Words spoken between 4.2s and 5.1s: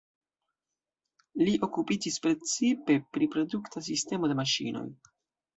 de maŝinoj.